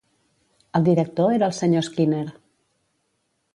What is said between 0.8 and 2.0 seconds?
director era el senyor